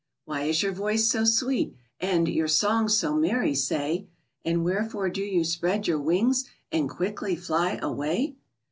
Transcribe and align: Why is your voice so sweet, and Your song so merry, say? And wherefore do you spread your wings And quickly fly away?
Why 0.25 0.45
is 0.45 0.63
your 0.63 0.71
voice 0.71 1.07
so 1.07 1.25
sweet, 1.25 1.75
and 1.99 2.27
Your 2.27 2.47
song 2.47 2.89
so 2.89 3.13
merry, 3.15 3.53
say? 3.53 4.07
And 4.43 4.65
wherefore 4.65 5.11
do 5.11 5.21
you 5.21 5.43
spread 5.43 5.85
your 5.87 5.99
wings 5.99 6.45
And 6.71 6.89
quickly 6.89 7.35
fly 7.35 7.77
away? 7.83 8.35